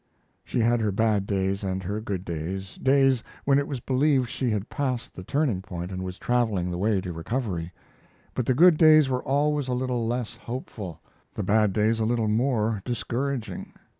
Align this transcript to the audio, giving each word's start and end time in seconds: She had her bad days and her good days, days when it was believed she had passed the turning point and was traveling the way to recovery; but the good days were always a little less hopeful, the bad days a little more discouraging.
She 0.43 0.61
had 0.61 0.79
her 0.79 0.91
bad 0.91 1.27
days 1.27 1.63
and 1.63 1.83
her 1.83 2.01
good 2.01 2.25
days, 2.25 2.73
days 2.77 3.23
when 3.45 3.59
it 3.59 3.67
was 3.67 3.79
believed 3.81 4.31
she 4.31 4.49
had 4.49 4.67
passed 4.67 5.13
the 5.13 5.21
turning 5.23 5.61
point 5.61 5.91
and 5.91 6.01
was 6.03 6.17
traveling 6.17 6.71
the 6.71 6.79
way 6.79 7.01
to 7.01 7.13
recovery; 7.13 7.71
but 8.33 8.47
the 8.47 8.55
good 8.55 8.79
days 8.79 9.09
were 9.09 9.21
always 9.21 9.67
a 9.67 9.73
little 9.75 10.07
less 10.07 10.35
hopeful, 10.37 11.01
the 11.35 11.43
bad 11.43 11.71
days 11.71 11.99
a 11.99 12.05
little 12.05 12.27
more 12.27 12.81
discouraging. 12.83 13.73